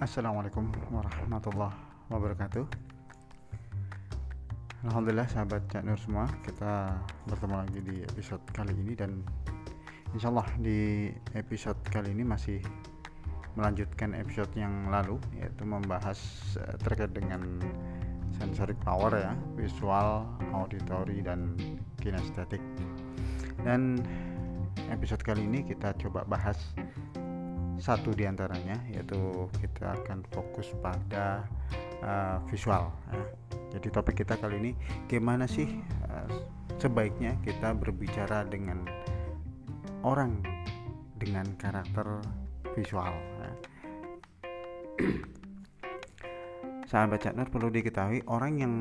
Assalamualaikum 0.00 0.64
warahmatullahi 0.88 1.76
wabarakatuh. 2.08 2.64
Alhamdulillah 4.88 5.28
sahabat 5.28 5.68
Cak 5.68 5.84
Nur 5.84 6.00
semua 6.00 6.24
Kita 6.40 6.96
bertemu 7.28 7.54
lagi 7.60 7.80
di 7.84 8.00
episode 8.00 8.40
kali 8.56 8.72
ini 8.80 8.96
Dan 8.96 9.20
insya 10.16 10.32
Allah 10.32 10.48
di 10.56 11.12
episode 11.36 11.76
kali 11.92 12.16
ini 12.16 12.24
masih 12.24 12.64
Melanjutkan 13.60 14.16
episode 14.16 14.48
yang 14.56 14.88
lalu 14.88 15.20
Yaitu 15.36 15.68
membahas 15.68 16.16
uh, 16.56 16.80
terkait 16.80 17.12
dengan 17.12 17.60
Sensoric 18.40 18.80
power 18.80 19.12
ya 19.12 19.36
Visual, 19.52 20.24
auditory, 20.56 21.20
dan 21.20 21.60
kinestetik. 22.00 22.64
Dan 23.68 24.00
episode 24.88 25.20
kali 25.20 25.44
ini 25.44 25.60
kita 25.60 25.92
coba 26.00 26.24
bahas 26.24 26.56
satu 27.80 28.12
di 28.12 28.28
antaranya 28.28 28.76
yaitu 28.92 29.48
kita 29.58 29.96
akan 30.04 30.22
fokus 30.30 30.70
pada 30.84 31.48
uh, 32.04 32.38
visual 32.52 32.92
ya. 33.10 33.24
jadi 33.76 33.88
topik 33.90 34.20
kita 34.20 34.36
kali 34.36 34.60
ini 34.60 34.72
gimana 35.08 35.48
sih 35.48 35.66
uh, 36.06 36.28
sebaiknya 36.76 37.40
kita 37.42 37.72
berbicara 37.72 38.44
dengan 38.46 38.84
orang 40.04 40.40
dengan 41.16 41.48
karakter 41.56 42.20
visual 42.76 43.12
ya. 43.12 43.52
sahabat 46.90 47.32
Nur 47.32 47.48
perlu 47.48 47.72
diketahui 47.72 48.20
orang 48.26 48.52
yang 48.60 48.74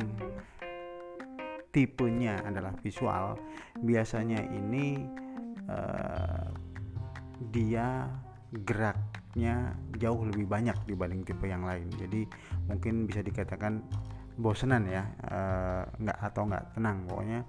tipenya 1.70 2.42
adalah 2.42 2.74
visual 2.82 3.38
biasanya 3.86 4.42
ini 4.50 5.06
uh, 5.70 6.50
dia 7.54 8.10
geraknya 8.50 9.78
jauh 10.02 10.26
lebih 10.26 10.50
banyak 10.50 10.76
dibanding 10.90 11.22
tipe 11.22 11.46
yang 11.46 11.66
lain. 11.66 11.90
Jadi 11.94 12.26
mungkin 12.66 13.06
bisa 13.06 13.22
dikatakan 13.22 13.82
bosenan 14.40 14.88
ya 14.88 15.04
uh, 15.30 15.84
nggak 16.00 16.18
atau 16.20 16.42
nggak 16.50 16.66
tenang. 16.74 16.98
Pokoknya 17.06 17.40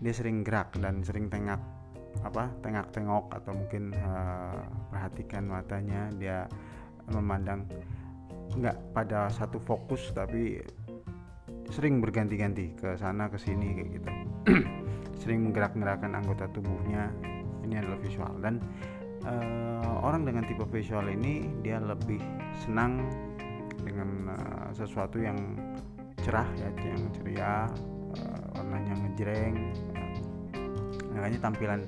dia 0.00 0.12
sering 0.12 0.44
gerak 0.44 0.76
dan 0.76 1.00
sering 1.00 1.32
tengak 1.32 1.60
apa 2.24 2.48
tengak-tengok 2.64 3.28
atau 3.32 3.52
mungkin 3.56 3.96
uh, 3.96 4.60
perhatikan 4.92 5.48
matanya. 5.48 6.12
Dia 6.16 6.44
memandang 7.08 7.64
nggak 8.56 8.96
pada 8.96 9.28
satu 9.32 9.60
fokus 9.60 10.12
tapi 10.12 10.60
sering 11.70 11.98
berganti-ganti 11.98 12.78
ke 12.78 12.94
sana 12.94 13.26
ke 13.26 13.38
sini 13.40 13.68
kayak 13.74 13.90
gitu. 13.98 14.10
Sering 15.22 15.48
menggerak-gerakkan 15.48 16.14
anggota 16.14 16.46
tubuhnya. 16.54 17.10
Ini 17.66 17.82
adalah 17.82 17.98
visual. 17.98 18.38
Dan 18.38 18.62
uh, 19.26 20.06
orang 20.06 20.22
dengan 20.22 20.46
tipe 20.46 20.64
visual 20.70 21.10
ini 21.10 21.50
dia 21.60 21.82
lebih 21.82 22.22
senang 22.62 23.04
dengan 23.82 24.30
uh, 24.32 24.68
sesuatu 24.72 25.18
yang 25.18 25.36
cerah 26.22 26.46
ya 26.58 26.70
yang 26.82 27.02
ceria 27.14 27.66
uh, 28.18 28.44
warnanya 28.56 28.94
ngejreng. 29.02 29.56
Makanya 31.12 31.38
tampilan 31.42 31.80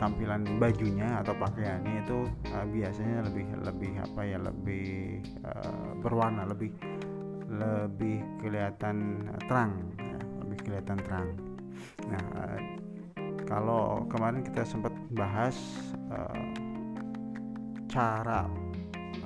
tampilan 0.00 0.42
bajunya 0.56 1.20
atau 1.20 1.36
pakaiannya 1.36 2.08
itu 2.08 2.24
uh, 2.56 2.66
biasanya 2.72 3.28
lebih 3.28 3.46
lebih 3.60 3.92
apa 4.00 4.20
ya 4.24 4.38
lebih 4.40 5.20
uh, 5.44 5.92
berwarna 6.00 6.48
lebih 6.48 6.72
lebih 7.50 8.22
kelihatan 8.40 9.26
terang 9.44 9.74
ya, 10.00 10.20
lebih 10.40 10.58
kelihatan 10.64 10.98
terang. 11.04 11.28
Nah 12.08 12.24
uh, 12.40 12.60
kalau 13.50 14.06
kemarin 14.06 14.46
kita 14.46 14.62
sempat 14.62 14.94
bahas 15.10 15.58
uh, 16.14 16.46
cara 17.90 18.46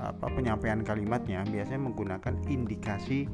apa 0.00 0.26
penyampaian 0.32 0.80
kalimatnya 0.80 1.44
biasanya 1.44 1.92
menggunakan 1.92 2.34
indikasi 2.48 3.28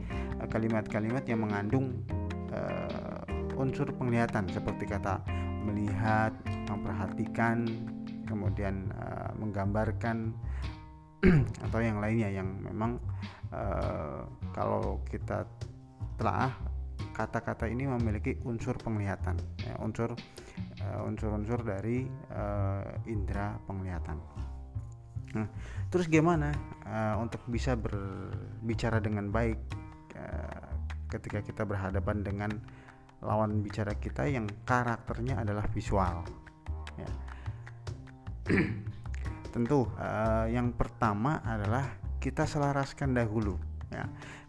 kalimat-kalimat 0.51 1.23
uh, 1.23 1.29
yang 1.31 1.41
mengandung 1.47 2.03
uh, 2.51 3.23
unsur 3.55 3.87
penglihatan 3.95 4.51
seperti 4.51 4.91
kata 4.91 5.23
melihat, 5.63 6.33
memperhatikan, 6.67 7.69
kemudian 8.25 8.89
uh, 8.97 9.31
menggambarkan 9.37 10.33
atau 11.69 11.81
yang 11.85 12.01
lainnya 12.01 12.33
yang 12.33 12.49
memang 12.65 12.97
uh, 13.53 14.25
kalau 14.57 15.05
kita 15.07 15.45
telah 16.17 16.49
kata-kata 17.13 17.69
ini 17.69 17.85
memiliki 17.85 18.41
unsur 18.49 18.73
penglihatan, 18.81 19.37
ya, 19.61 19.77
unsur 19.85 20.17
unsur-unsur 21.07 21.63
dari 21.63 22.07
uh, 22.35 22.85
indera 23.07 23.57
penglihatan. 23.67 24.19
Nah, 25.31 25.47
terus 25.93 26.11
gimana 26.11 26.51
uh, 26.83 27.23
untuk 27.23 27.47
bisa 27.47 27.79
berbicara 27.79 28.99
dengan 28.99 29.31
baik 29.31 29.59
uh, 30.19 30.71
ketika 31.07 31.43
kita 31.47 31.63
berhadapan 31.63 32.27
dengan 32.27 32.51
lawan 33.23 33.63
bicara 33.63 33.95
kita 33.95 34.27
yang 34.27 34.51
karakternya 34.67 35.39
adalah 35.39 35.67
visual? 35.71 36.27
Ya. 36.99 37.11
Tentu 39.55 39.87
uh, 39.99 40.47
yang 40.51 40.75
pertama 40.75 41.43
adalah 41.47 41.87
kita 42.19 42.47
selaraskan 42.47 43.15
dahulu. 43.15 43.55
Ya, 43.91 44.07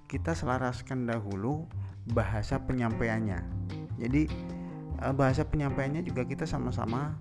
kita 0.09 0.33
selaraskan 0.33 1.05
dahulu 1.09 1.65
bahasa 2.09 2.57
penyampaiannya. 2.61 3.41
Jadi 4.01 4.25
eh, 5.01 5.13
bahasa 5.13 5.41
penyampaiannya 5.43 6.05
juga 6.05 6.23
kita 6.23 6.45
sama-sama 6.45 7.17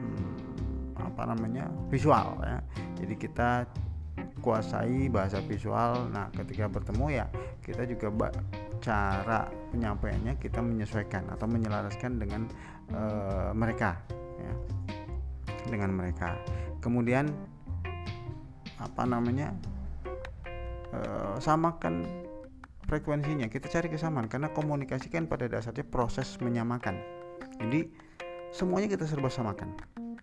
hmm, 0.00 0.98
apa 0.98 1.22
namanya 1.28 1.68
visual 1.92 2.40
ya. 2.42 2.58
Jadi 2.96 3.14
kita 3.20 3.68
kuasai 4.42 5.06
bahasa 5.08 5.38
visual. 5.44 6.10
Nah, 6.10 6.28
ketika 6.34 6.66
bertemu 6.66 7.22
ya 7.22 7.26
kita 7.62 7.86
juga 7.86 8.32
cara 8.82 9.46
penyampaiannya 9.70 10.34
kita 10.42 10.58
menyesuaikan 10.58 11.30
atau 11.30 11.46
menyelaraskan 11.46 12.18
dengan 12.18 12.50
uh, 12.90 13.54
mereka 13.54 14.02
ya. 14.42 14.54
Dengan 15.70 15.94
mereka. 15.94 16.34
Kemudian 16.82 17.30
apa 18.82 19.02
namanya? 19.06 19.54
Uh, 20.92 21.40
samakan 21.40 22.04
frekuensinya. 22.92 23.48
Kita 23.48 23.72
cari 23.72 23.88
kesamaan 23.88 24.28
karena 24.28 24.52
komunikasi 24.52 25.08
kan 25.08 25.24
pada 25.24 25.48
dasarnya 25.48 25.88
proses 25.88 26.36
menyamakan. 26.44 27.00
Jadi 27.56 27.88
semuanya 28.52 28.92
kita 28.92 29.08
serba 29.08 29.32
samakan. 29.32 29.72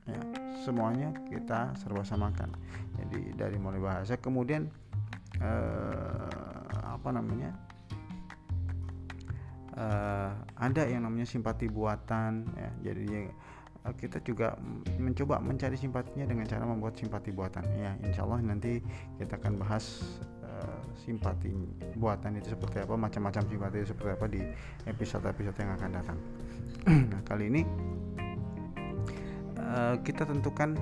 Ya 0.05 0.21
semuanya 0.61 1.09
kita 1.25 1.73
serba 1.81 2.05
samakan. 2.05 2.53
Jadi 3.01 3.33
dari 3.33 3.57
mulai 3.57 3.81
bahasa 3.81 4.21
kemudian 4.21 4.69
eh, 5.41 6.69
apa 6.85 7.09
namanya 7.09 7.57
eh, 9.73 10.31
ada 10.61 10.83
yang 10.85 11.09
namanya 11.09 11.25
simpati 11.25 11.65
buatan 11.65 12.45
ya. 12.53 12.93
Jadi 12.93 13.33
eh, 13.85 13.93
kita 13.95 14.19
juga 14.25 14.57
mencoba 14.97 15.39
mencari 15.39 15.77
simpatinya 15.79 16.25
dengan 16.27 16.45
cara 16.49 16.63
membuat 16.65 16.97
simpati 16.99 17.29
buatan. 17.31 17.63
Ya 17.77 17.95
insya 18.03 18.25
Allah 18.27 18.43
nanti 18.43 18.83
kita 19.21 19.39
akan 19.39 19.61
bahas 19.61 20.03
simpati 20.99 21.55
buatan 21.95 22.37
itu 22.37 22.51
seperti 22.51 22.83
apa 22.83 22.93
macam-macam 22.99 23.43
simpati 23.47 23.75
itu 23.79 23.87
seperti 23.95 24.11
apa 24.11 24.27
di 24.27 24.41
episode-episode 24.85 25.57
yang 25.57 25.71
akan 25.79 25.89
datang. 25.95 26.17
Nah 27.11 27.21
kali 27.23 27.47
ini 27.47 27.61
uh, 29.57 29.95
kita 30.03 30.27
tentukan 30.27 30.75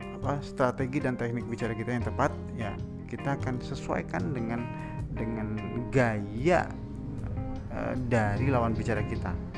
apa 0.00 0.42
strategi 0.42 0.98
dan 0.98 1.14
teknik 1.14 1.46
bicara 1.46 1.72
kita 1.72 1.90
yang 1.94 2.04
tepat. 2.04 2.32
Ya 2.58 2.74
kita 3.06 3.38
akan 3.38 3.62
sesuaikan 3.62 4.34
dengan 4.34 4.66
dengan 5.14 5.56
gaya 5.94 6.66
uh, 7.72 7.94
dari 8.10 8.50
lawan 8.50 8.74
bicara 8.74 9.00
kita. 9.06 9.30
uh, 9.32 9.55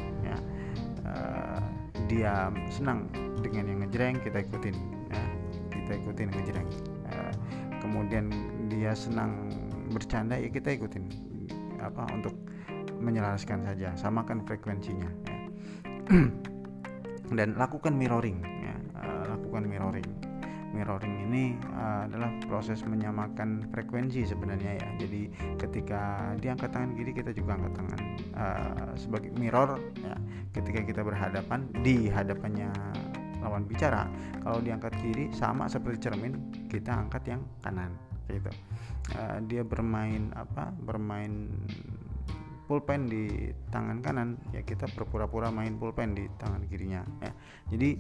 dia 2.09 2.49
senang 2.72 3.07
dengan 3.45 3.69
yang 3.69 3.78
ngejreng 3.84 4.16
kita 4.25 4.43
ikutin. 4.43 4.77
Ya 5.13 5.22
kita 5.71 5.93
ikutin 6.05 6.28
ngejreng. 6.33 6.69
Uh, 7.09 7.33
kemudian 7.78 8.33
dia 8.72 8.97
senang 8.97 9.53
bercanda 9.93 10.41
ya 10.41 10.49
kita 10.49 10.75
ikutin. 10.75 11.05
Apa 11.78 12.09
untuk 12.10 12.34
menyelaraskan 12.99 13.63
saja 13.63 13.95
samakan 13.95 14.43
frekuensinya 14.43 15.07
ya. 15.28 15.37
dan 17.39 17.55
lakukan 17.55 17.95
mirroring 17.95 18.41
ya. 18.43 18.75
Uh, 18.99 19.22
lakukan 19.37 19.69
mirroring 19.69 20.28
mirroring 20.78 21.27
ini 21.27 21.59
uh, 21.75 22.07
adalah 22.07 22.30
proses 22.47 22.86
menyamakan 22.86 23.66
frekuensi 23.75 24.22
sebenarnya 24.22 24.78
ya. 24.78 24.89
Jadi 25.03 25.22
ketika 25.59 26.30
dia 26.39 26.54
angkat 26.54 26.71
tangan 26.71 26.95
kiri 26.95 27.10
kita 27.10 27.34
juga 27.34 27.59
angkat 27.59 27.72
tangan 27.83 28.01
uh, 28.39 28.91
sebagai 28.95 29.34
mirror 29.34 29.83
ya. 29.98 30.15
Ketika 30.54 30.86
kita 30.86 31.03
berhadapan 31.03 31.66
di 31.83 32.07
hadapannya 32.07 32.71
lawan 33.42 33.66
bicara 33.66 34.07
kalau 34.42 34.63
diangkat 34.63 34.95
kiri 35.03 35.34
sama 35.34 35.66
seperti 35.66 36.07
cermin 36.07 36.39
kita 36.71 36.95
angkat 36.95 37.27
yang 37.27 37.42
kanan 37.59 37.91
gitu. 38.31 38.54
Uh, 39.19 39.42
dia 39.51 39.66
bermain 39.66 40.31
apa 40.39 40.71
bermain 40.86 41.51
pulpen 42.69 43.09
di 43.09 43.48
tangan 43.72 44.04
kanan 44.04 44.36
ya 44.53 44.60
kita 44.60 44.84
berpura-pura 44.92 45.48
main 45.48 45.81
pulpen 45.81 46.13
di 46.15 46.28
tangan 46.39 46.63
kirinya 46.69 47.01
ya. 47.24 47.33
Jadi 47.72 47.98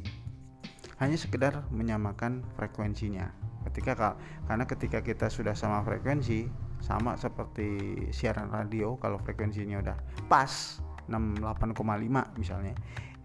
hanya 0.98 1.16
sekedar 1.18 1.66
menyamakan 1.70 2.42
frekuensinya. 2.58 3.30
Ketika 3.70 4.16
karena 4.46 4.64
ketika 4.66 4.98
kita 5.02 5.26
sudah 5.30 5.54
sama 5.54 5.82
frekuensi 5.86 6.48
sama 6.78 7.18
seperti 7.18 7.98
siaran 8.14 8.50
radio 8.54 8.94
kalau 9.02 9.18
frekuensinya 9.18 9.82
udah 9.82 9.96
pas 10.30 10.78
68,5 11.10 12.38
misalnya 12.38 12.74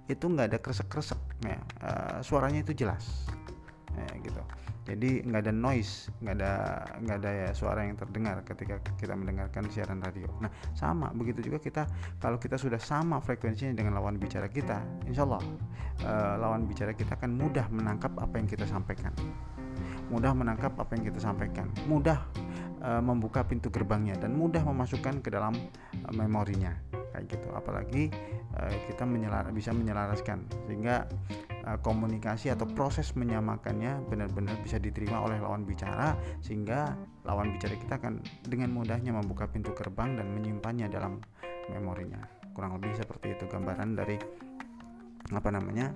itu 0.09 0.25
nggak 0.25 0.47
ada 0.53 0.59
kresek-kresek 0.59 1.21
ya. 1.45 1.59
Uh, 1.79 2.17
suaranya 2.19 2.65
itu 2.65 2.75
jelas 2.75 3.29
ya, 3.97 4.09
gitu. 4.21 4.41
Jadi 4.83 5.23
nggak 5.23 5.47
ada 5.47 5.53
noise 5.55 6.11
nggak 6.19 6.35
ada 6.43 6.51
nggak 6.99 7.17
ada 7.23 7.31
ya 7.31 7.49
suara 7.55 7.87
yang 7.87 7.95
terdengar 7.95 8.43
ketika 8.43 8.83
kita 8.99 9.15
mendengarkan 9.15 9.63
siaran 9.71 10.03
radio. 10.03 10.27
Nah 10.43 10.51
sama 10.75 11.07
begitu 11.15 11.39
juga 11.39 11.63
kita 11.63 11.87
kalau 12.19 12.35
kita 12.35 12.59
sudah 12.59 12.79
sama 12.83 13.23
frekuensinya 13.23 13.71
dengan 13.71 13.95
lawan 13.95 14.19
bicara 14.19 14.51
kita 14.51 14.83
insya 15.07 15.23
Allah 15.23 15.39
uh, 16.03 16.35
lawan 16.35 16.67
bicara 16.67 16.91
kita 16.91 17.15
akan 17.15 17.31
mudah 17.39 17.71
menangkap 17.71 18.11
apa 18.19 18.35
yang 18.35 18.47
kita 18.51 18.67
sampaikan. 18.67 19.15
Mudah 20.11 20.35
menangkap 20.35 20.75
apa 20.75 20.91
yang 20.99 21.07
kita 21.07 21.19
sampaikan. 21.23 21.71
Mudah 21.87 22.19
uh, 22.83 22.99
membuka 22.99 23.39
pintu 23.47 23.71
gerbangnya 23.71 24.19
dan 24.19 24.35
mudah 24.35 24.67
memasukkan 24.67 25.23
ke 25.23 25.31
dalam 25.31 25.55
uh, 26.03 26.11
memorinya. 26.11 26.75
Kayak 27.15 27.39
gitu. 27.39 27.47
Apalagi 27.55 28.09
kita 28.85 29.01
menyelar 29.05 29.49
bisa 29.49 29.73
menyelaraskan. 29.73 30.45
Sehingga 30.69 31.09
uh, 31.63 31.79
komunikasi 31.79 32.51
atau 32.51 32.67
proses 32.67 33.15
menyamakannya 33.15 34.03
benar-benar 34.07 34.59
bisa 34.61 34.77
diterima 34.77 35.23
oleh 35.23 35.39
lawan 35.39 35.63
bicara 35.63 36.15
sehingga 36.43 36.95
lawan 37.23 37.55
bicara 37.55 37.75
kita 37.79 37.99
akan 37.99 38.19
dengan 38.45 38.71
mudahnya 38.71 39.15
membuka 39.15 39.47
pintu 39.47 39.71
gerbang 39.75 40.19
dan 40.19 40.31
menyimpannya 40.31 40.87
dalam 40.91 41.19
memorinya 41.71 42.19
kurang 42.53 42.77
lebih 42.77 42.93
seperti 42.99 43.33
itu 43.33 43.47
gambaran 43.47 43.95
dari 43.97 44.19
apa 45.31 45.49
namanya 45.49 45.95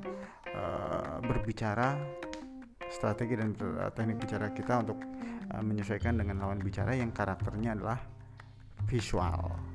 uh, 0.56 1.20
berbicara 1.22 2.00
strategi 2.88 3.36
dan 3.36 3.52
teknik 3.92 4.24
bicara 4.24 4.48
kita 4.56 4.80
untuk 4.80 4.96
menyesuaikan 5.60 6.16
dengan 6.16 6.40
lawan 6.40 6.64
bicara 6.64 6.96
yang 6.96 7.12
karakternya 7.12 7.76
adalah 7.76 8.00
visual. 8.88 9.67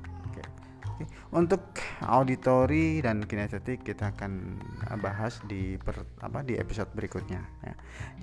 Untuk 1.33 1.61
auditori 2.05 3.01
dan 3.01 3.25
kinestetik 3.25 3.81
kita 3.81 4.13
akan 4.13 4.61
bahas 5.01 5.41
di 5.49 5.75
per, 5.81 6.05
apa 6.21 6.45
di 6.45 6.55
episode 6.57 6.89
berikutnya 6.93 7.41
ya. 7.65 7.73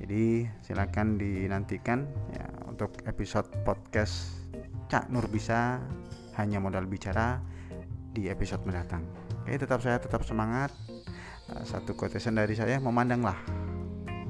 Jadi 0.03 0.47
silakan 0.63 1.19
dinantikan 1.19 2.07
ya 2.35 2.47
untuk 2.71 2.95
episode 3.05 3.51
podcast 3.67 4.41
Cak 4.91 5.11
Nur 5.11 5.27
bisa 5.31 5.83
hanya 6.39 6.63
modal 6.63 6.87
bicara 6.87 7.43
di 8.11 8.27
episode 8.27 8.63
mendatang. 8.67 9.07
Oke, 9.43 9.55
tetap 9.59 9.83
saya 9.83 9.99
tetap 9.99 10.23
semangat. 10.27 10.75
Eh, 11.51 11.65
satu 11.67 11.95
quotation 11.95 12.39
dari 12.39 12.55
saya 12.55 12.79
memandanglah 12.79 13.39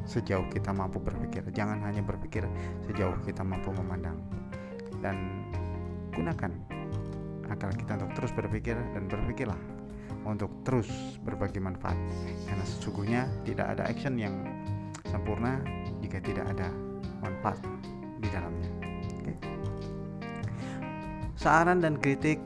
sejauh 0.08 0.48
kita 0.48 0.72
mampu 0.72 1.00
berpikir. 1.00 1.44
Jangan 1.52 1.80
hanya 1.84 2.00
berpikir 2.04 2.44
sejauh 2.88 3.16
kita 3.24 3.44
mampu 3.44 3.72
memandang. 3.72 4.16
Dan 5.00 5.48
gunakan 6.12 6.69
akal 7.60 7.76
kita 7.76 7.92
untuk 8.00 8.16
terus 8.16 8.32
berpikir 8.32 8.72
dan 8.96 9.04
berpikirlah 9.04 9.60
untuk 10.24 10.48
terus 10.64 10.88
berbagi 11.20 11.60
manfaat. 11.60 12.00
Karena 12.48 12.64
sesungguhnya 12.64 13.28
tidak 13.44 13.76
ada 13.76 13.84
action 13.84 14.16
yang 14.16 14.32
sempurna 15.04 15.60
jika 16.00 16.24
tidak 16.24 16.48
ada 16.56 16.72
manfaat 17.20 17.60
di 18.16 18.28
dalamnya. 18.32 18.72
Oke. 19.20 19.32
saran 21.36 21.84
dan 21.84 22.00
kritik 22.00 22.40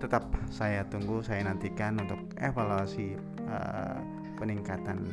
tetap 0.00 0.24
saya 0.48 0.88
tunggu 0.88 1.20
saya 1.20 1.44
nantikan 1.44 2.00
untuk 2.00 2.24
evaluasi 2.40 3.20
uh, 3.44 4.00
peningkatan 4.40 5.12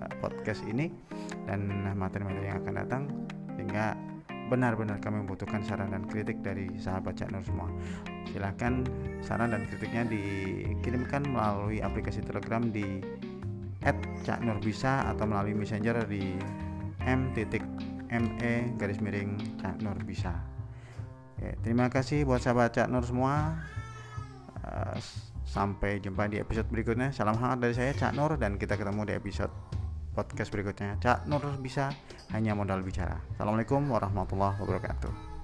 uh, 0.00 0.12
podcast 0.24 0.64
ini 0.64 0.88
dan 1.44 1.68
materi-materi 1.92 2.48
yang 2.48 2.64
akan 2.64 2.74
datang. 2.80 3.02
Sehingga 3.52 4.15
benar-benar 4.46 5.02
kami 5.02 5.26
membutuhkan 5.26 5.62
saran 5.66 5.90
dan 5.90 6.06
kritik 6.06 6.38
dari 6.42 6.70
sahabat 6.78 7.18
Cak 7.18 7.34
Nur 7.34 7.42
semua. 7.42 7.68
Silahkan 8.30 8.86
saran 9.22 9.50
dan 9.54 9.66
kritiknya 9.66 10.06
dikirimkan 10.06 11.26
melalui 11.26 11.82
aplikasi 11.82 12.22
Telegram 12.22 12.62
di 12.62 13.02
@caknurbisa 14.26 15.06
atau 15.14 15.26
melalui 15.30 15.54
Messenger 15.54 16.02
di 16.06 16.34
m.me 17.06 18.52
garis 18.78 18.98
miring 18.98 19.38
Cak 19.62 19.82
Nur 19.82 19.98
bisa. 20.02 20.34
Oke, 21.36 21.54
terima 21.62 21.86
kasih 21.92 22.24
buat 22.24 22.42
sahabat 22.42 22.74
Cak 22.74 22.88
Nur 22.90 23.04
semua. 23.06 23.60
Uh, 24.66 24.98
sampai 25.46 26.02
jumpa 26.02 26.26
di 26.26 26.42
episode 26.42 26.66
berikutnya. 26.66 27.14
Salam 27.14 27.38
hangat 27.38 27.62
dari 27.62 27.74
saya 27.78 27.92
Cak 27.94 28.18
Nur 28.18 28.34
dan 28.34 28.58
kita 28.58 28.74
ketemu 28.74 29.06
di 29.06 29.14
episode 29.14 29.52
podcast 30.16 30.48
berikutnya. 30.48 30.96
Cak 31.04 31.28
Nur 31.28 31.44
bisa 31.60 31.92
hanya 32.32 32.56
modal 32.56 32.80
bicara. 32.80 33.20
Assalamualaikum 33.36 33.84
warahmatullahi 33.92 34.56
wabarakatuh. 34.64 35.35